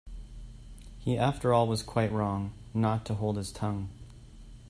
He 0.97 1.15
after 1.15 1.53
all 1.53 1.67
was 1.67 1.83
quite 1.83 2.11
wrong— 2.11 2.53
not 2.73 3.05
to 3.05 3.13
hold 3.13 3.37
his 3.37 3.51
tongue. 3.51 3.89